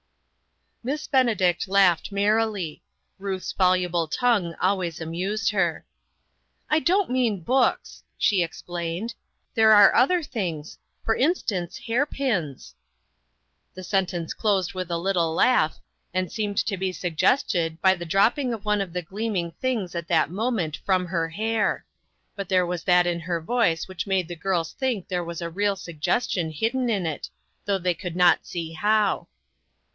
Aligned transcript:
Miss 0.83 1.05
Benedict 1.05 1.67
laughed 1.67 2.11
merrily. 2.11 2.81
Ruth's 3.19 3.51
voluble 3.51 4.07
tongue 4.07 4.55
always 4.59 4.99
amused 4.99 5.51
her. 5.51 5.85
"I 6.71 6.79
don't 6.79 7.11
mean 7.11 7.43
books," 7.43 8.01
she 8.17 8.41
explained. 8.41 9.13
"There 9.53 9.73
are 9.73 9.93
other 9.93 10.23
things; 10.23 10.79
for 11.05 11.15
instance, 11.15 11.77
hair 11.77 12.07
pins." 12.07 12.73
The 13.75 13.83
sentence 13.83 14.33
closed 14.33 14.73
with 14.73 14.89
a 14.89 14.97
little 14.97 15.35
laugh, 15.35 15.77
and 16.15 16.31
seemed 16.31 16.57
to 16.65 16.77
be 16.77 16.91
suggested 16.91 17.79
by 17.79 17.93
the 17.93 18.03
drop 18.03 18.33
ping 18.37 18.51
of 18.51 18.65
one 18.65 18.81
of 18.81 18.93
the 18.93 19.03
gleaming 19.03 19.51
things 19.61 19.93
at 19.93 20.07
that 20.07 20.31
moment 20.31 20.77
from 20.77 21.05
her 21.05 21.29
hair; 21.29 21.85
but 22.35 22.49
there 22.49 22.65
was 22.65 22.83
that 22.85 23.05
in 23.05 23.19
her 23.19 23.39
voice 23.39 23.87
which 23.87 24.07
made 24.07 24.27
the 24.27 24.35
girls 24.35 24.73
think 24.73 25.05
112 25.11 25.11
INTERRUPTED. 25.11 25.11
there 25.11 25.23
was 25.23 25.41
a 25.43 25.55
real 25.55 25.75
suggestion 25.75 26.49
hidden 26.49 26.89
in 26.89 27.05
it, 27.05 27.29
though 27.65 27.77
they 27.77 27.93
could 27.93 28.15
not 28.15 28.47
see 28.47 28.73
how. 28.73 29.27